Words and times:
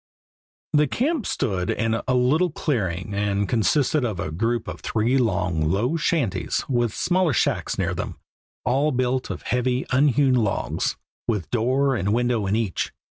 The 0.73 0.87
camp 0.87 1.27
stood 1.27 1.69
in 1.69 2.01
a 2.07 2.15
little 2.15 2.49
clearing, 2.49 3.13
and 3.13 3.47
consisted 3.47 4.03
of 4.03 4.19
a 4.19 4.31
group 4.31 4.67
of 4.67 4.79
three 4.81 5.15
long, 5.19 5.69
low 5.69 5.95
shanties 5.95 6.65
with 6.67 6.91
smaller 6.91 7.33
shacks 7.33 7.77
near 7.77 7.93
them, 7.93 8.15
all 8.65 8.91
built 8.91 9.29
of 9.29 9.43
heavy, 9.43 9.85
unhewn 9.91 10.33
logs, 10.33 10.97
with 11.27 11.51
door 11.51 11.95
and 11.95 12.15
window 12.15 12.47
in 12.47 12.55
each. 12.55 12.91